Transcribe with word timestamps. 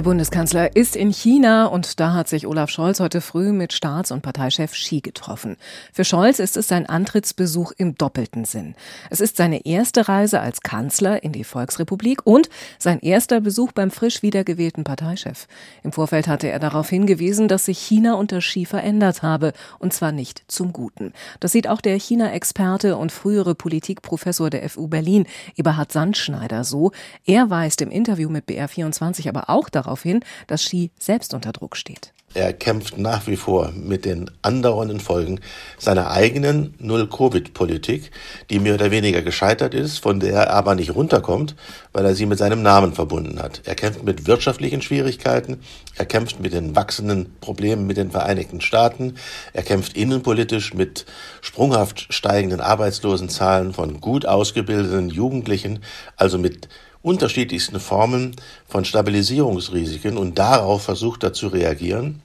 Der 0.00 0.04
Bundeskanzler 0.04 0.76
ist 0.76 0.96
in 0.96 1.10
China 1.10 1.66
und 1.66 2.00
da 2.00 2.14
hat 2.14 2.26
sich 2.26 2.46
Olaf 2.46 2.70
Scholz 2.70 3.00
heute 3.00 3.20
früh 3.20 3.52
mit 3.52 3.74
Staats- 3.74 4.10
und 4.10 4.22
Parteichef 4.22 4.72
Xi 4.72 5.02
getroffen. 5.02 5.58
Für 5.92 6.06
Scholz 6.06 6.38
ist 6.38 6.56
es 6.56 6.68
sein 6.68 6.86
Antrittsbesuch 6.86 7.72
im 7.76 7.96
doppelten 7.96 8.46
Sinn. 8.46 8.74
Es 9.10 9.20
ist 9.20 9.36
seine 9.36 9.66
erste 9.66 10.08
Reise 10.08 10.40
als 10.40 10.62
Kanzler 10.62 11.22
in 11.22 11.32
die 11.32 11.44
Volksrepublik 11.44 12.24
und 12.24 12.48
sein 12.78 13.00
erster 13.00 13.42
Besuch 13.42 13.72
beim 13.72 13.90
frisch 13.90 14.22
wiedergewählten 14.22 14.84
Parteichef. 14.84 15.46
Im 15.82 15.92
Vorfeld 15.92 16.28
hatte 16.28 16.48
er 16.48 16.60
darauf 16.60 16.88
hingewiesen, 16.88 17.46
dass 17.46 17.66
sich 17.66 17.78
China 17.78 18.14
unter 18.14 18.38
Xi 18.38 18.64
verändert 18.64 19.22
habe 19.22 19.52
und 19.80 19.92
zwar 19.92 20.12
nicht 20.12 20.44
zum 20.48 20.72
Guten. 20.72 21.12
Das 21.40 21.52
sieht 21.52 21.68
auch 21.68 21.82
der 21.82 21.98
China-Experte 21.98 22.96
und 22.96 23.12
frühere 23.12 23.54
Politikprofessor 23.54 24.48
der 24.48 24.66
FU 24.70 24.88
Berlin, 24.88 25.26
Eberhard 25.56 25.92
Sandschneider, 25.92 26.64
so. 26.64 26.92
Er 27.26 27.50
weist 27.50 27.82
im 27.82 27.90
Interview 27.90 28.30
mit 28.30 28.46
BR24 28.46 29.28
aber 29.28 29.50
auch 29.50 29.68
darauf 29.68 29.89
hin, 29.98 30.20
dass 30.46 30.64
Xi 30.64 30.90
selbst 30.98 31.34
unter 31.34 31.52
Druck 31.52 31.76
steht. 31.76 32.12
Er 32.32 32.52
kämpft 32.52 32.96
nach 32.96 33.26
wie 33.26 33.34
vor 33.34 33.72
mit 33.74 34.04
den 34.04 34.30
andauernden 34.42 35.00
Folgen 35.00 35.40
seiner 35.78 36.12
eigenen 36.12 36.74
Null-Covid-Politik, 36.78 38.12
die 38.50 38.60
mehr 38.60 38.74
oder 38.74 38.92
weniger 38.92 39.20
gescheitert 39.20 39.74
ist, 39.74 39.98
von 39.98 40.20
der 40.20 40.34
er 40.34 40.50
aber 40.50 40.76
nicht 40.76 40.94
runterkommt, 40.94 41.56
weil 41.92 42.04
er 42.04 42.14
sie 42.14 42.26
mit 42.26 42.38
seinem 42.38 42.62
Namen 42.62 42.92
verbunden 42.92 43.42
hat. 43.42 43.62
Er 43.64 43.74
kämpft 43.74 44.04
mit 44.04 44.28
wirtschaftlichen 44.28 44.80
Schwierigkeiten, 44.80 45.58
er 45.96 46.06
kämpft 46.06 46.38
mit 46.38 46.52
den 46.52 46.76
wachsenden 46.76 47.34
Problemen 47.40 47.88
mit 47.88 47.96
den 47.96 48.12
Vereinigten 48.12 48.60
Staaten, 48.60 49.14
er 49.52 49.64
kämpft 49.64 49.96
innenpolitisch 49.96 50.72
mit 50.72 51.06
sprunghaft 51.40 52.14
steigenden 52.14 52.60
Arbeitslosenzahlen 52.60 53.72
von 53.72 54.00
gut 54.00 54.24
ausgebildeten 54.24 55.08
Jugendlichen, 55.08 55.80
also 56.16 56.38
mit 56.38 56.68
unterschiedlichsten 57.02 57.80
Formen 57.80 58.36
von 58.66 58.84
Stabilisierungsrisiken 58.84 60.16
und 60.16 60.38
darauf 60.38 60.82
versucht 60.82 61.22
er 61.22 61.32
zu 61.32 61.48
reagieren. 61.48 62.22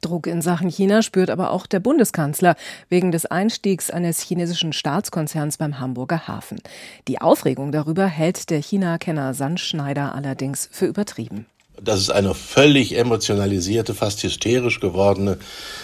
Druck 0.00 0.28
in 0.28 0.42
Sachen 0.42 0.70
China 0.70 1.02
spürt 1.02 1.28
aber 1.28 1.50
auch 1.50 1.66
der 1.66 1.80
Bundeskanzler 1.80 2.54
wegen 2.88 3.10
des 3.10 3.26
Einstiegs 3.26 3.90
eines 3.90 4.20
chinesischen 4.20 4.72
Staatskonzerns 4.72 5.56
beim 5.56 5.80
Hamburger 5.80 6.28
Hafen. 6.28 6.60
Die 7.08 7.20
Aufregung 7.20 7.72
darüber 7.72 8.06
hält 8.06 8.50
der 8.50 8.60
China-Kenner 8.60 9.34
Sandschneider 9.34 10.14
allerdings 10.14 10.68
für 10.70 10.86
übertrieben. 10.86 11.46
Das 11.80 12.00
ist 12.00 12.10
eine 12.10 12.34
völlig 12.34 12.96
emotionalisierte, 12.96 13.94
fast 13.94 14.22
hysterisch 14.24 14.80
gewordene 14.80 15.38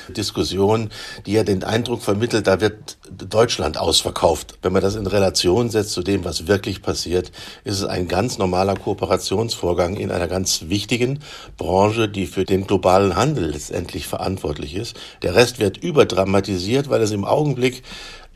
Diskussion, 0.09 0.91
die 1.25 1.33
ja 1.33 1.45
den 1.45 1.63
Eindruck 1.63 2.03
vermittelt, 2.03 2.49
da 2.49 2.61
wird 2.61 2.97
Deutschland 3.11 3.79
ausverkauft. 3.79 4.59
Wenn 4.63 4.73
man 4.73 4.83
das 4.83 4.97
in 4.97 5.07
Relation 5.07 5.71
setzt 5.71 5.93
zu 5.93 6.03
dem, 6.03 6.25
was 6.25 6.49
wirklich 6.49 6.83
passiert, 6.83 7.31
ist 7.63 7.79
es 7.79 7.85
ein 7.85 8.09
ganz 8.09 8.39
normaler 8.39 8.75
Kooperationsvorgang 8.75 9.97
in 9.97 10.11
einer 10.11 10.27
ganz 10.27 10.65
wichtigen 10.69 11.21
Branche, 11.57 12.09
die 12.09 12.27
für 12.27 12.45
den 12.45 12.67
globalen 12.67 13.15
Handel 13.15 13.51
letztendlich 13.51 14.09
verantwortlich 14.09 14.75
ist. 14.75 14.97
Der 15.23 15.37
Rest 15.37 15.61
wird 15.61 15.77
überdramatisiert, 15.77 16.91
weil 16.91 17.03
es 17.03 17.13
im 17.13 17.25
Augenblick 17.25 17.85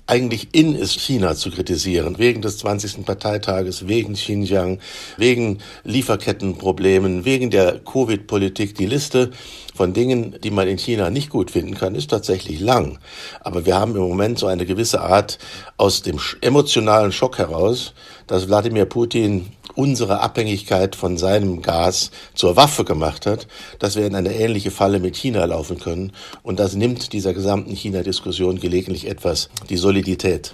eigentlich 0.09 0.49
in 0.53 0.75
ist, 0.75 0.99
China 0.99 1.37
zu 1.37 1.51
kritisieren, 1.51 2.19
wegen 2.19 2.41
des 2.41 2.59
20. 2.59 3.05
Parteitages, 3.05 3.89
wegen 3.89 4.15
Xinjiang, 4.15 4.81
wegen 5.19 5.59
Lieferkettenproblemen, 5.85 7.27
wegen 7.27 7.51
der 7.51 7.79
Covid-Politik. 7.79 8.75
Die 8.75 8.87
Liste 8.87 9.31
von 9.75 9.93
Dingen, 9.93 10.37
die 10.43 10.51
man 10.51 10.67
in 10.67 10.79
China 10.79 11.11
nicht 11.11 11.29
gut 11.29 11.51
finden 11.51 11.75
kann, 11.75 11.95
ist 11.95 12.09
tatsächlich 12.09 12.59
lang. 12.59 12.99
Aber 13.41 13.67
wir 13.67 13.77
haben 13.77 13.95
im 13.97 14.03
Moment 14.03 14.39
so 14.39 14.47
eine 14.47 14.65
gewisse 14.65 15.03
Art 15.03 15.39
aus 15.77 16.01
dem 16.01 16.19
emotionalen 16.41 17.13
Schock 17.13 17.37
heraus, 17.37 17.93
dass 18.27 18.49
Wladimir 18.49 18.87
Putin 18.87 19.47
unsere 19.79 20.19
Abhängigkeit 20.19 20.97
von 20.97 21.17
seinem 21.17 21.63
Gas 21.63 22.11
zur 22.35 22.57
Waffe 22.57 22.85
gemacht 22.85 23.27
hat, 23.27 23.47
dass 23.79 23.95
wir 23.95 24.07
in 24.07 24.17
eine 24.17 24.35
ähnliche 24.35 24.73
Falle 24.73 24.99
mit 24.99 25.15
China 25.15 25.45
laufen 25.45 25.79
können. 25.79 26.13
Und 26.43 26.59
das 26.59 26.75
nimmt 26.75 27.13
dieser 27.13 27.33
gesamten 27.33 27.77
China-Diskussion 27.77 28.59
gelegentlich 28.59 29.07
etwas 29.07 29.51
die 29.71 29.77
Solidität. 29.77 30.53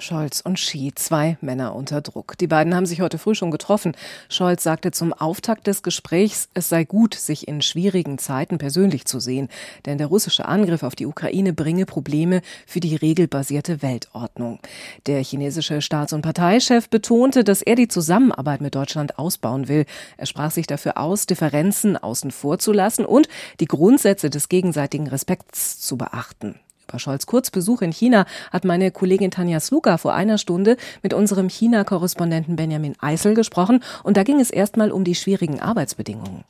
Scholz 0.00 0.40
und 0.40 0.54
Xi, 0.54 0.92
zwei 0.94 1.36
Männer 1.40 1.74
unter 1.74 2.00
Druck. 2.00 2.36
Die 2.38 2.46
beiden 2.46 2.74
haben 2.74 2.86
sich 2.86 3.00
heute 3.00 3.18
früh 3.18 3.34
schon 3.34 3.50
getroffen. 3.50 3.96
Scholz 4.28 4.62
sagte 4.62 4.90
zum 4.90 5.12
Auftakt 5.12 5.66
des 5.66 5.82
Gesprächs, 5.82 6.48
es 6.54 6.68
sei 6.68 6.84
gut, 6.84 7.14
sich 7.14 7.48
in 7.48 7.62
schwierigen 7.62 8.18
Zeiten 8.18 8.58
persönlich 8.58 9.04
zu 9.04 9.20
sehen, 9.20 9.48
denn 9.86 9.98
der 9.98 10.08
russische 10.08 10.46
Angriff 10.46 10.82
auf 10.82 10.96
die 10.96 11.06
Ukraine 11.06 11.52
bringe 11.52 11.86
Probleme 11.86 12.42
für 12.66 12.80
die 12.80 12.96
regelbasierte 12.96 13.82
Weltordnung. 13.82 14.58
Der 15.06 15.22
chinesische 15.22 15.82
Staats- 15.82 16.12
und 16.12 16.22
Parteichef 16.22 16.88
betonte, 16.88 17.44
dass 17.44 17.62
er 17.62 17.74
die 17.74 17.88
Zusammenarbeit 17.88 18.60
mit 18.60 18.74
Deutschland 18.74 19.18
ausbauen 19.18 19.68
will. 19.68 19.86
Er 20.16 20.26
sprach 20.26 20.50
sich 20.50 20.66
dafür 20.66 20.96
aus, 20.98 21.26
Differenzen 21.26 21.96
außen 21.96 22.30
vor 22.30 22.58
zu 22.58 22.72
lassen 22.72 23.04
und 23.04 23.28
die 23.60 23.66
Grundsätze 23.66 24.30
des 24.30 24.48
gegenseitigen 24.48 25.06
Respekts 25.06 25.80
zu 25.80 25.96
beachten. 25.96 26.56
Über 26.90 26.98
Scholz. 26.98 27.26
Kurzbesuch 27.26 27.82
in 27.82 27.92
China 27.92 28.26
hat 28.50 28.64
meine 28.64 28.90
Kollegin 28.90 29.30
Tanja 29.30 29.60
Sluka 29.60 29.96
vor 29.96 30.12
einer 30.12 30.38
Stunde 30.38 30.76
mit 31.02 31.14
unserem 31.14 31.48
China-Korrespondenten 31.48 32.56
Benjamin 32.56 32.94
Eisel 33.00 33.34
gesprochen. 33.34 33.82
Und 34.02 34.16
da 34.16 34.24
ging 34.24 34.40
es 34.40 34.50
erstmal 34.50 34.90
um 34.90 35.04
die 35.04 35.14
schwierigen 35.14 35.60
Arbeitsbedingungen 35.60 36.44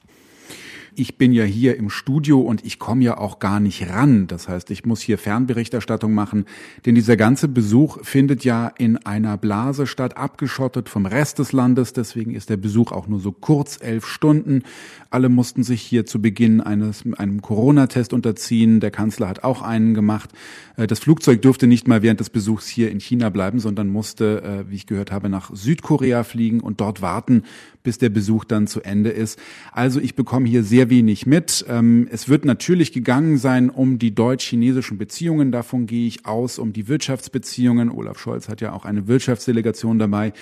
ich 0.95 1.19
bin 1.19 1.33
ja 1.33 1.45
hier 1.45 1.77
im 1.77 1.91
Studio 1.91 2.41
und 2.41 2.65
ich 2.65 2.79
komme 2.79 3.05
ja 3.05 3.19
auch 3.19 3.39
gar 3.39 3.61
nicht 3.61 3.89
ran. 3.89 4.27
Das 4.27 4.49
heißt, 4.49 4.71
ich 4.71 4.85
muss 4.85 5.01
hier 5.01 5.19
Fernberichterstattung 5.19 6.13
machen, 6.13 6.45
denn 6.87 6.95
dieser 6.95 7.17
ganze 7.17 7.49
Besuch 7.49 7.99
findet 8.03 8.45
ja 8.45 8.69
in 8.69 8.97
einer 8.99 9.37
Blase 9.37 9.87
statt, 9.87 10.17
abgeschottet 10.17 10.89
vom 10.89 11.07
Rest 11.07 11.39
des 11.39 11.53
Landes. 11.53 11.93
Deswegen 11.93 12.35
ist 12.35 12.51
der 12.51 12.57
Besuch 12.57 12.93
auch 12.93 13.09
nur 13.09 13.21
so 13.21 13.33
kurz, 13.33 13.79
elf 13.81 14.07
Stunden. 14.07 14.63
Alle 15.11 15.29
mussten 15.29 15.63
sich 15.63 15.83
hier 15.83 16.07
zu 16.07 16.21
Beginn 16.21 16.61
eines, 16.61 17.05
einem 17.17 17.43
Corona-Test 17.43 18.13
unterziehen. 18.13 18.81
Der 18.81 18.91
Kanzler 18.91 19.29
hat 19.29 19.45
auch 19.45 19.63
einen 19.63 19.95
gemacht. 19.95 20.31
Äh, 20.77 20.87
das 20.87 20.99
Flugzeug 20.99 21.43
durfte 21.43 21.67
nicht 21.67 21.89
mal 21.89 22.03
während 22.03 22.21
des 22.21 22.31
Besuchs 22.31 22.67
hier 22.69 22.91
in 22.91 23.01
China 23.01 23.31
bleiben, 23.31 23.61
sondern 23.61 23.89
musste, 23.89 24.43
äh, 24.43 24.71
wie 24.71 24.77
ich 24.77 24.87
gehört 24.87 25.13
habe, 25.13 25.29
nach 25.29 25.51
Südkorea 25.55 26.25
fliegen 26.25 26.61
und 26.61 26.81
dort 26.81 27.03
warten, 27.03 27.43
bis 27.83 27.99
der 27.99 28.11
Besuch 28.11 28.45
dann 28.45 28.67
zu 28.67 28.83
Ende 28.83 29.11
ist. 29.11 29.39
Also 29.73 30.01
ich 30.01 30.15
bekomme 30.15 30.49
hier 30.49 30.63
sehr 30.63 30.80
wenig 30.89 31.27
mit. 31.27 31.67
Ähm, 31.69 32.09
es 32.11 32.29
wird 32.29 32.45
natürlich 32.45 32.93
gegangen 32.93 33.37
sein 33.37 33.69
um 33.69 33.99
die 33.99 34.15
deutsch-chinesischen 34.15 34.97
Beziehungen, 34.97 35.53
davon 35.53 35.87
gehe 35.87 36.07
ich 36.07 36.25
aus, 36.25 36.59
um 36.59 36.73
die 36.73 36.89
Wirtschaftsbeziehungen. 36.89 37.91
Olaf 37.91 38.19
Scholz 38.19 38.49
hat 38.49 38.61
ja 38.63 38.73
auch 38.73 38.85
eine 38.85 39.09
Wirtschaftsdelegation 39.09 39.99
dabei. 39.99 40.33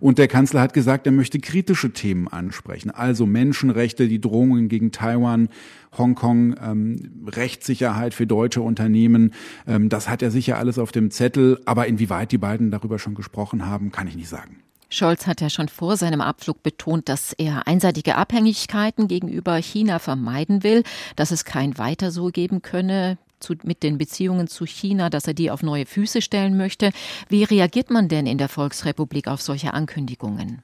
Und 0.00 0.18
der 0.18 0.28
Kanzler 0.28 0.60
hat 0.60 0.74
gesagt, 0.74 1.06
er 1.06 1.12
möchte 1.12 1.38
kritische 1.38 1.92
Themen 1.92 2.28
ansprechen, 2.28 2.90
also 2.90 3.24
Menschenrechte, 3.24 4.08
die 4.08 4.20
Drohungen 4.20 4.68
gegen 4.68 4.92
Taiwan, 4.92 5.48
Hongkong, 5.96 6.56
ähm, 6.62 7.24
Rechtssicherheit 7.26 8.12
für 8.12 8.26
deutsche 8.26 8.60
Unternehmen. 8.60 9.32
Ähm, 9.66 9.88
das 9.88 10.08
hat 10.10 10.20
er 10.20 10.30
sicher 10.30 10.58
alles 10.58 10.78
auf 10.78 10.92
dem 10.92 11.10
Zettel, 11.10 11.60
aber 11.64 11.86
inwieweit 11.86 12.32
die 12.32 12.38
beiden 12.38 12.70
darüber 12.70 12.98
schon 12.98 13.14
gesprochen 13.14 13.64
haben, 13.64 13.92
kann 13.92 14.08
ich 14.08 14.16
nicht 14.16 14.28
sagen. 14.28 14.65
Scholz 14.96 15.26
hat 15.26 15.42
ja 15.42 15.50
schon 15.50 15.68
vor 15.68 15.98
seinem 15.98 16.22
Abflug 16.22 16.62
betont, 16.62 17.10
dass 17.10 17.34
er 17.34 17.66
einseitige 17.68 18.16
Abhängigkeiten 18.16 19.08
gegenüber 19.08 19.56
China 19.56 19.98
vermeiden 19.98 20.62
will, 20.62 20.84
dass 21.16 21.32
es 21.32 21.44
kein 21.44 21.76
Weiter 21.76 22.10
so 22.10 22.28
geben 22.28 22.62
könne 22.62 23.18
zu, 23.38 23.54
mit 23.62 23.82
den 23.82 23.98
Beziehungen 23.98 24.48
zu 24.48 24.64
China, 24.64 25.10
dass 25.10 25.26
er 25.26 25.34
die 25.34 25.50
auf 25.50 25.62
neue 25.62 25.84
Füße 25.84 26.22
stellen 26.22 26.56
möchte. 26.56 26.92
Wie 27.28 27.44
reagiert 27.44 27.90
man 27.90 28.08
denn 28.08 28.26
in 28.26 28.38
der 28.38 28.48
Volksrepublik 28.48 29.28
auf 29.28 29.42
solche 29.42 29.74
Ankündigungen? 29.74 30.62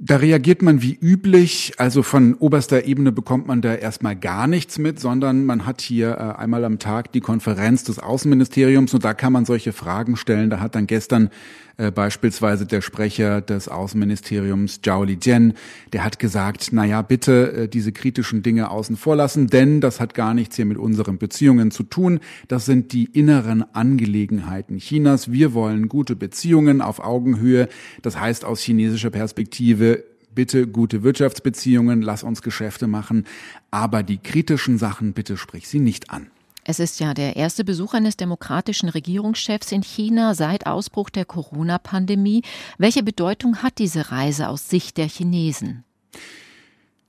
Da 0.00 0.16
reagiert 0.16 0.62
man 0.62 0.80
wie 0.80 0.94
üblich, 0.94 1.72
also 1.78 2.04
von 2.04 2.34
oberster 2.34 2.84
Ebene 2.84 3.10
bekommt 3.10 3.48
man 3.48 3.62
da 3.62 3.74
erstmal 3.74 4.14
gar 4.14 4.46
nichts 4.46 4.78
mit, 4.78 5.00
sondern 5.00 5.44
man 5.44 5.66
hat 5.66 5.80
hier 5.80 6.10
äh, 6.10 6.40
einmal 6.40 6.64
am 6.64 6.78
Tag 6.78 7.10
die 7.10 7.20
Konferenz 7.20 7.82
des 7.82 7.98
Außenministeriums 7.98 8.94
und 8.94 9.04
da 9.04 9.12
kann 9.12 9.32
man 9.32 9.44
solche 9.44 9.72
Fragen 9.72 10.16
stellen. 10.16 10.50
Da 10.50 10.60
hat 10.60 10.76
dann 10.76 10.86
gestern 10.86 11.30
äh, 11.78 11.92
beispielsweise 11.92 12.66
der 12.66 12.80
Sprecher 12.80 13.40
des 13.40 13.68
Außenministeriums 13.68 14.80
Zhao 14.82 15.04
Lijian, 15.04 15.54
der 15.92 16.04
hat 16.04 16.18
gesagt, 16.18 16.70
na 16.72 16.84
ja, 16.84 17.02
bitte 17.02 17.52
äh, 17.52 17.68
diese 17.68 17.92
kritischen 17.92 18.42
Dinge 18.42 18.70
außen 18.70 18.96
vor 18.96 19.14
lassen, 19.14 19.46
denn 19.46 19.80
das 19.80 20.00
hat 20.00 20.12
gar 20.12 20.34
nichts 20.34 20.56
hier 20.56 20.64
mit 20.66 20.76
unseren 20.76 21.18
Beziehungen 21.18 21.70
zu 21.70 21.84
tun. 21.84 22.18
Das 22.48 22.66
sind 22.66 22.92
die 22.92 23.04
inneren 23.04 23.64
Angelegenheiten 23.74 24.78
Chinas. 24.78 25.30
Wir 25.30 25.54
wollen 25.54 25.88
gute 25.88 26.16
Beziehungen 26.16 26.82
auf 26.82 26.98
Augenhöhe. 26.98 27.68
Das 28.02 28.18
heißt 28.18 28.44
aus 28.44 28.60
chinesischer 28.60 29.10
Perspektive, 29.10 30.02
bitte 30.34 30.66
gute 30.66 31.04
Wirtschaftsbeziehungen, 31.04 32.02
lass 32.02 32.24
uns 32.24 32.42
Geschäfte 32.42 32.88
machen, 32.88 33.24
aber 33.70 34.02
die 34.02 34.18
kritischen 34.18 34.78
Sachen 34.78 35.12
bitte 35.12 35.36
sprich 35.36 35.68
sie 35.68 35.80
nicht 35.80 36.10
an. 36.10 36.26
Es 36.70 36.80
ist 36.80 37.00
ja 37.00 37.14
der 37.14 37.36
erste 37.36 37.64
Besuch 37.64 37.94
eines 37.94 38.18
demokratischen 38.18 38.90
Regierungschefs 38.90 39.72
in 39.72 39.82
China 39.82 40.34
seit 40.34 40.66
Ausbruch 40.66 41.08
der 41.08 41.24
Corona-Pandemie. 41.24 42.42
Welche 42.76 43.02
Bedeutung 43.02 43.62
hat 43.62 43.78
diese 43.78 44.12
Reise 44.12 44.50
aus 44.50 44.68
Sicht 44.68 44.98
der 44.98 45.06
Chinesen? 45.06 45.84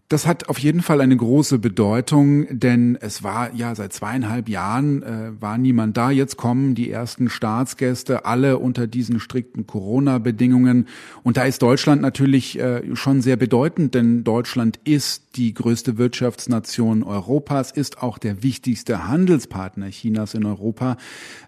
Das 0.08 0.26
hat 0.26 0.50
auf 0.50 0.58
jeden 0.58 0.82
Fall 0.82 1.02
eine 1.02 1.16
große 1.16 1.60
Bedeutung, 1.60 2.48
denn 2.58 2.98
es 3.00 3.22
war 3.22 3.54
ja 3.54 3.76
seit 3.76 3.94
zweieinhalb 3.94 4.50
Jahren 4.50 5.04
äh, 5.04 5.40
war 5.40 5.60
niemand 5.60 5.98
da. 5.98 6.10
Jetzt 6.10 6.36
kommen 6.36 6.74
die 6.74 6.90
ersten 6.90 7.30
Staatsgäste, 7.30 8.26
alle 8.26 8.58
unter 8.58 8.88
diesen 8.88 9.20
strikten 9.20 9.68
Corona-Bedingungen. 9.68 10.88
Und 11.22 11.38
da 11.38 11.44
ist 11.44 11.62
Deutschland 11.62 12.02
natürlich 12.02 12.58
äh, 12.58 12.96
schon 12.96 13.22
sehr 13.22 13.36
bedeutend, 13.36 13.94
denn 13.94 14.24
Deutschland 14.24 14.80
ist 14.84 15.29
die 15.36 15.54
größte 15.54 15.98
Wirtschaftsnation 15.98 17.04
Europas, 17.04 17.72
ist 17.72 18.02
auch 18.02 18.18
der 18.18 18.42
wichtigste 18.42 19.08
Handelspartner 19.08 19.90
Chinas 19.90 20.34
in 20.34 20.46
Europa. 20.46 20.98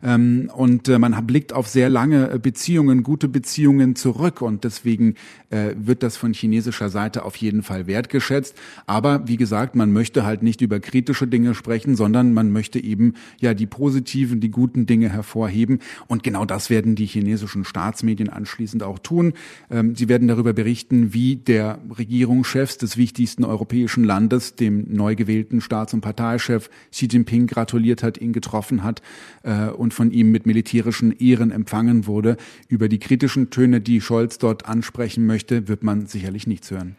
Ähm, 0.04 0.51
und 0.56 0.88
äh, 0.88 1.00
man 1.00 1.25
blickt 1.25 1.51
auf 1.51 1.68
sehr 1.68 1.89
lange 1.89 2.39
Beziehungen, 2.39 3.01
gute 3.01 3.28
Beziehungen 3.28 3.95
zurück. 3.95 4.42
Und 4.42 4.63
deswegen 4.66 5.16
äh, 5.50 5.74
wird 5.75 6.04
das 6.04 6.16
von 6.16 6.33
chinesischer 6.33 6.89
Seite 6.89 7.25
auf 7.25 7.36
jeden 7.38 7.63
Fall 7.63 7.88
wertgeschätzt. 7.88 8.56
Aber 8.86 9.28
wie 9.28 9.38
gesagt, 9.38 9.75
man 9.75 9.92
möchte 9.92 10.25
halt 10.25 10.44
nicht 10.44 10.62
über 10.62 10.80
kritische 10.80 11.28
Dinge 11.28 11.56
sprechen, 11.56 11.95
sondern 11.95 12.33
man 12.33 12.51
möchte 12.51 12.80
eben 12.80 13.16
ja 13.39 13.56
die 13.56 13.68
positiven, 13.68 14.42
die 14.42 14.51
guten 14.51 14.86
Dinge 14.86 15.10
hervorheben. 15.10 15.80
Und 16.07 16.22
genau 16.22 16.45
das 16.45 16.69
werden 16.69 16.95
die 16.95 17.07
chinesischen 17.07 17.66
Staatsmedien 17.66 18.30
anschließend 18.30 18.83
auch 18.83 19.00
tun. 19.00 19.33
Ähm, 19.72 19.95
sie 19.95 20.07
werden 20.07 20.28
darüber 20.28 20.54
berichten, 20.54 21.13
wie 21.13 21.38
der 21.38 21.80
Regierungschef 21.98 22.78
des 22.78 22.95
wichtigsten 22.95 23.44
europäischen 23.44 23.70
Landes, 23.71 24.56
dem 24.56 24.85
neu 24.89 25.15
gewählten 25.15 25.62
Staats- 25.62 25.94
und 25.94 26.01
Parteichef 26.01 26.69
Xi 26.91 27.07
Jinping 27.07 27.47
gratuliert 27.47 28.03
hat, 28.03 28.18
ihn 28.18 28.33
getroffen 28.33 28.83
hat 28.83 29.01
äh, 29.44 29.68
und 29.68 29.94
von 29.94 30.12
ihm 30.12 30.31
mit 30.31 30.45
militärischen 30.45 31.12
Ehren 31.18 31.51
empfangen 31.51 32.07
wurde. 32.07 32.38
Über 32.68 32.89
die 32.89 33.00
kritischen 33.00 33.50
Töne, 33.50 33.81
die 33.81 34.01
Scholz 34.01 34.38
dort 34.38 34.68
ansprechen 34.68 35.25
möchte, 35.25 35.68
wird 35.68 35.83
man 35.83 36.06
sicherlich 36.06 36.47
nichts 36.47 36.71
hören. 36.71 36.95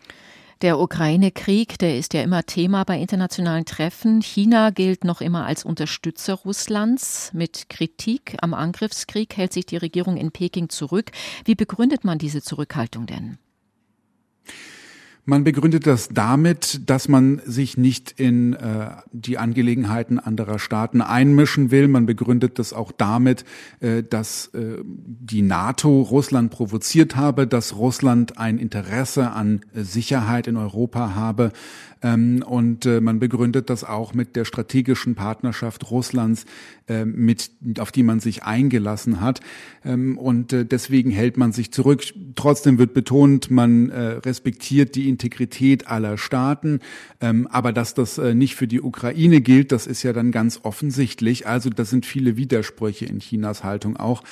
Der 0.63 0.79
Ukraine-Krieg, 0.79 1.77
der 1.81 1.99
ist 1.99 2.15
ja 2.15 2.23
immer 2.23 2.45
Thema 2.45 2.85
bei 2.85 2.97
internationalen 3.01 3.65
Treffen. 3.65 4.23
China 4.23 4.71
gilt 4.71 5.03
noch 5.03 5.21
immer 5.21 5.45
als 5.45 5.65
Unterstützer 5.65 6.35
Russlands. 6.35 7.33
Mit 7.35 7.69
Kritik 7.69 8.37
am 8.41 8.55
Angriffskrieg 8.55 9.37
hält 9.37 9.53
sich 9.53 9.67
die 9.67 9.77
Regierung 9.77 10.17
in 10.17 10.31
Peking 10.31 10.69
zurück. 10.69 11.11
Wie 11.45 11.57
begründet 11.57 12.05
man 12.05 12.19
diese 12.19 12.43
Zurückhaltung 12.43 13.07
denn? 13.07 13.39
Man 15.25 15.45
begründet 15.45 15.87
das 15.87 16.09
damit, 16.09 16.91
dass 16.91 17.07
man 17.07 17.41
sich 17.45 17.79
nicht 17.79 18.11
in 18.11 18.55
äh, 18.55 18.91
die 19.13 19.39
Angelegenheiten 19.39 20.19
anderer 20.19 20.59
Staaten 20.59 21.01
einmischen 21.01 21.71
will. 21.71 21.87
Man 21.87 22.07
begründet 22.07 22.59
das 22.59 22.73
auch 22.73 22.91
damit, 22.91 23.45
äh, 23.79 24.03
dass 24.03 24.49
äh, 24.49 24.79
die 24.85 25.43
NATO 25.43 26.03
Russland 26.03 26.51
provoziert 26.51 27.15
habe, 27.15 27.47
dass 27.47 27.77
Russland 27.77 28.37
ein 28.37 28.59
Interesse 28.59 29.31
an 29.31 29.61
Sicherheit 29.75 30.49
in 30.49 30.57
Europa 30.57 31.15
habe. 31.15 31.53
Ähm, 32.03 32.43
und 32.45 32.85
äh, 32.85 33.01
man 33.01 33.21
begründet 33.21 33.71
das 33.71 33.85
auch 33.85 34.13
mit 34.15 34.35
der 34.35 34.45
strategischen 34.45 35.15
Partnerschaft 35.15 35.91
Russlands, 35.91 36.47
äh, 36.89 37.05
mit, 37.05 37.51
auf 37.79 37.93
die 37.93 38.03
man 38.03 38.19
sich 38.21 38.43
eingelassen 38.43 39.21
hat. 39.21 39.41
Ähm, 39.85 40.19
und 40.19 40.53
äh, 40.53 40.67
deswegen 40.67 41.11
hält 41.11 41.37
man 41.37 41.53
sich 41.53 41.73
zurück. 41.73 42.03
Trotzdem 42.35 42.79
wird 42.79 42.93
betont, 42.93 43.51
man 43.51 43.91
äh, 43.91 44.03
respektiert 44.25 44.97
die 44.97 45.09
Integrität 45.13 45.89
aller 45.89 46.19
Staaten. 46.19 46.81
Ähm, 47.21 47.47
aber 47.51 47.73
dass 47.73 47.95
das 47.95 48.19
äh, 48.19 48.35
nicht 48.35 48.55
für 48.55 48.67
die 48.67 48.81
Ukraine 48.81 49.41
gilt, 49.41 49.73
das 49.73 49.87
ist 49.87 50.03
ja 50.03 50.13
dann 50.13 50.33
ganz 50.33 50.61
offensichtlich. 50.63 51.47
Also 51.47 51.71
das 51.71 51.91
sind 51.91 52.07
viele 52.07 52.37
Widersprüche 52.37 53.07
in 53.07 53.21
Chinas 53.21 53.65
Haltung 53.65 53.97
auch. 53.97 54.23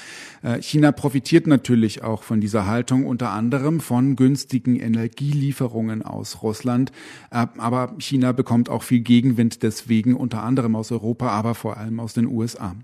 Äh, 0.42 0.60
China 0.62 0.92
profitiert 0.92 1.46
natürlich 1.46 2.02
auch 2.02 2.22
von 2.22 2.40
dieser 2.40 2.66
Haltung, 2.66 3.06
unter 3.06 3.30
anderem 3.30 3.80
von 3.80 4.16
günstigen 4.16 4.76
Energielieferungen 4.76 6.02
aus 6.02 6.42
Russland 6.42 6.92
aber 7.30 7.94
China 7.98 8.32
bekommt 8.32 8.68
auch 8.68 8.82
viel 8.82 9.00
Gegenwind 9.00 9.62
deswegen, 9.62 10.14
unter 10.14 10.42
anderem 10.42 10.76
aus 10.76 10.92
Europa, 10.92 11.28
aber 11.28 11.54
vor 11.54 11.76
allem 11.76 12.00
aus 12.00 12.14
den 12.14 12.26
USA. 12.26 12.74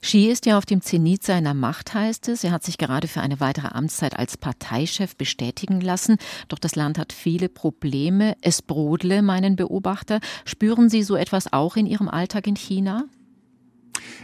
Xi 0.00 0.26
ist 0.26 0.46
ja 0.46 0.56
auf 0.56 0.66
dem 0.66 0.80
Zenit 0.80 1.24
seiner 1.24 1.54
Macht, 1.54 1.94
heißt 1.94 2.28
es. 2.28 2.44
Er 2.44 2.52
hat 2.52 2.64
sich 2.64 2.78
gerade 2.78 3.08
für 3.08 3.20
eine 3.20 3.40
weitere 3.40 3.68
Amtszeit 3.68 4.16
als 4.16 4.36
Parteichef 4.36 5.16
bestätigen 5.16 5.80
lassen. 5.80 6.18
Doch 6.48 6.58
das 6.58 6.76
Land 6.76 6.98
hat 6.98 7.12
viele 7.12 7.37
Probleme. 7.46 8.34
Es 8.40 8.60
brodle, 8.62 9.22
meinen 9.22 9.54
Beobachter. 9.54 10.18
Spüren 10.44 10.88
Sie 10.88 11.04
so 11.04 11.14
etwas 11.14 11.52
auch 11.52 11.76
in 11.76 11.86
Ihrem 11.86 12.08
Alltag 12.08 12.48
in 12.48 12.56
China? 12.56 13.04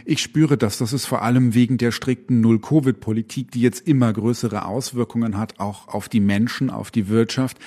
Ich 0.03 0.21
spüre 0.21 0.57
das. 0.57 0.77
Das 0.77 0.93
ist 0.93 1.05
vor 1.05 1.21
allem 1.21 1.53
wegen 1.53 1.77
der 1.77 1.91
strikten 1.91 2.41
Null-Covid-Politik, 2.41 3.51
die 3.51 3.61
jetzt 3.61 3.87
immer 3.87 4.11
größere 4.11 4.65
Auswirkungen 4.65 5.37
hat, 5.37 5.59
auch 5.59 5.87
auf 5.87 6.09
die 6.09 6.19
Menschen, 6.19 6.69
auf 6.69 6.91
die 6.91 7.07
Wirtschaft. 7.07 7.57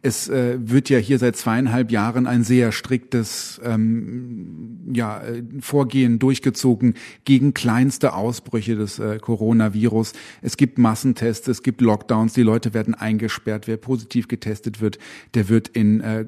Es 0.00 0.28
äh, 0.28 0.58
wird 0.60 0.90
ja 0.90 0.98
hier 0.98 1.18
seit 1.18 1.36
zweieinhalb 1.36 1.90
Jahren 1.90 2.28
ein 2.28 2.44
sehr 2.44 2.70
striktes 2.70 3.60
ähm, 3.64 4.86
ja, 4.92 5.20
äh, 5.20 5.42
Vorgehen 5.60 6.20
durchgezogen 6.20 6.94
gegen 7.24 7.52
kleinste 7.52 8.14
Ausbrüche 8.14 8.76
des 8.76 9.00
äh, 9.00 9.18
Coronavirus. 9.18 10.12
Es 10.40 10.56
gibt 10.56 10.78
Massentests, 10.78 11.48
es 11.48 11.64
gibt 11.64 11.80
Lockdowns, 11.80 12.32
die 12.32 12.42
Leute 12.42 12.74
werden 12.74 12.94
eingesperrt. 12.94 13.66
Wer 13.66 13.76
positiv 13.76 14.28
getestet 14.28 14.80
wird, 14.80 15.00
der 15.34 15.48
wird 15.48 15.66
in 15.66 16.00
äh, 16.00 16.26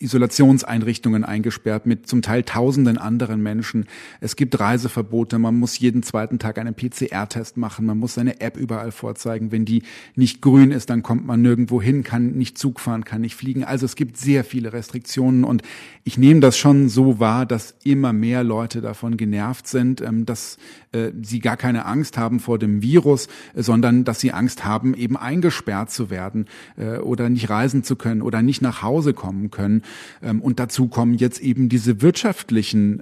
Isolationseinrichtungen 0.00 1.24
eingesperrt 1.24 1.86
mit 1.86 2.08
zum 2.08 2.20
Teil 2.20 2.42
tausenden 2.42 2.98
anderen 2.98 3.40
Menschen. 3.44 3.86
Es 4.20 4.34
gibt 4.34 4.58
Reiseverbote, 4.94 5.38
man 5.38 5.58
muss 5.58 5.78
jeden 5.78 6.02
zweiten 6.02 6.38
Tag 6.38 6.58
einen 6.58 6.74
PCR-Test 6.74 7.56
machen, 7.56 7.86
man 7.86 7.98
muss 7.98 8.14
seine 8.14 8.40
App 8.40 8.56
überall 8.56 8.92
vorzeigen. 8.92 9.52
Wenn 9.52 9.64
die 9.64 9.82
nicht 10.14 10.40
grün 10.40 10.70
ist, 10.70 10.90
dann 10.90 11.02
kommt 11.02 11.26
man 11.26 11.42
nirgendwo 11.42 11.82
hin, 11.82 12.04
kann 12.04 12.32
nicht 12.32 12.58
Zug 12.58 12.80
fahren, 12.80 13.04
kann 13.04 13.20
nicht 13.20 13.34
fliegen. 13.34 13.64
Also 13.64 13.84
es 13.86 13.96
gibt 13.96 14.16
sehr 14.16 14.44
viele 14.44 14.72
Restriktionen 14.72 15.44
und 15.44 15.62
ich 16.04 16.18
nehme 16.18 16.40
das 16.40 16.56
schon 16.56 16.88
so 16.88 17.18
wahr, 17.18 17.46
dass 17.46 17.74
immer 17.84 18.12
mehr 18.12 18.44
Leute 18.44 18.80
davon 18.80 19.16
genervt 19.16 19.66
sind, 19.66 20.00
ähm, 20.00 20.26
dass 20.26 20.58
äh, 20.94 21.10
sie 21.22 21.40
gar 21.40 21.56
keine 21.56 21.86
Angst 21.86 22.16
haben 22.16 22.40
vor 22.40 22.58
dem 22.58 22.82
Virus, 22.82 23.28
äh, 23.54 23.62
sondern 23.62 24.04
dass 24.04 24.20
sie 24.20 24.32
Angst 24.32 24.64
haben, 24.64 24.94
eben 24.94 25.16
eingesperrt 25.16 25.90
zu 25.90 26.10
werden 26.10 26.46
äh, 26.76 26.98
oder 26.98 27.28
nicht 27.28 27.50
reisen 27.50 27.82
zu 27.82 27.96
können 27.96 28.22
oder 28.22 28.42
nicht 28.42 28.62
nach 28.62 28.82
Hause 28.82 29.12
kommen 29.12 29.50
können. 29.50 29.82
Ähm, 30.22 30.40
und 30.40 30.60
dazu 30.60 30.88
kommen 30.88 31.14
jetzt 31.14 31.40
eben 31.40 31.68
diese 31.68 32.00
wirtschaftlichen 32.00 33.00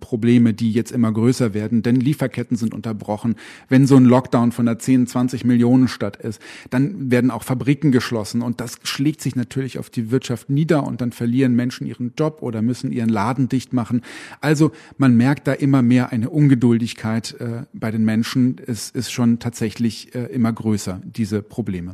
Probleme, 0.00 0.52
die 0.54 0.72
jetzt 0.72 0.92
immer 0.92 1.12
größer 1.30 1.54
werden, 1.54 1.82
denn 1.82 1.94
Lieferketten 1.96 2.56
sind 2.56 2.74
unterbrochen. 2.74 3.36
Wenn 3.68 3.86
so 3.86 3.94
ein 3.94 4.04
Lockdown 4.04 4.50
von 4.50 4.66
der 4.66 4.80
10, 4.80 5.06
20 5.06 5.44
Millionen 5.44 5.86
Stadt 5.86 6.16
ist, 6.16 6.42
dann 6.70 7.12
werden 7.12 7.30
auch 7.30 7.44
Fabriken 7.44 7.92
geschlossen 7.92 8.42
und 8.42 8.60
das 8.60 8.78
schlägt 8.82 9.20
sich 9.20 9.36
natürlich 9.36 9.78
auf 9.78 9.90
die 9.90 10.10
Wirtschaft 10.10 10.50
nieder 10.50 10.84
und 10.84 11.00
dann 11.00 11.12
verlieren 11.12 11.54
Menschen 11.54 11.86
ihren 11.86 12.14
Job 12.18 12.38
oder 12.40 12.62
müssen 12.62 12.90
ihren 12.90 13.08
Laden 13.08 13.48
dicht 13.48 13.72
machen. 13.72 14.02
Also 14.40 14.72
man 14.98 15.16
merkt 15.16 15.46
da 15.46 15.52
immer 15.52 15.82
mehr 15.82 16.10
eine 16.10 16.30
Ungeduldigkeit 16.30 17.36
äh, 17.38 17.62
bei 17.72 17.92
den 17.92 18.04
Menschen. 18.04 18.56
Es 18.66 18.90
ist 18.90 19.12
schon 19.12 19.38
tatsächlich 19.38 20.12
äh, 20.16 20.24
immer 20.26 20.52
größer, 20.52 21.00
diese 21.04 21.42
Probleme. 21.42 21.92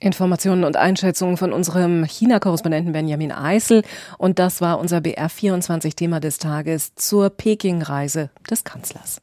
Informationen 0.00 0.64
und 0.64 0.76
Einschätzungen 0.76 1.36
von 1.36 1.52
unserem 1.52 2.04
China-Korrespondenten 2.04 2.92
Benjamin 2.92 3.32
Eisel. 3.32 3.82
Und 4.18 4.38
das 4.38 4.60
war 4.60 4.78
unser 4.78 4.98
BR24-Thema 4.98 6.20
des 6.20 6.38
Tages 6.38 6.94
zur 6.94 7.30
Peking-Reise 7.30 8.30
des 8.50 8.64
Kanzlers. 8.64 9.20